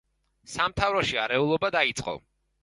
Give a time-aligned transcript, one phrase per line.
[0.53, 2.17] სამთავროში არეულობა დაიწყო.